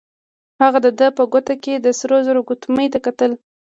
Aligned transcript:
هغه 0.61 0.79
د 0.85 0.87
ده 0.99 1.07
په 1.17 1.23
ګوته 1.31 1.55
کې 1.63 1.73
د 1.79 1.87
سرو 1.99 2.17
زرو 2.27 2.41
ګوتمۍ 2.47 2.87
ته 2.93 2.99
کتل. 3.05 3.31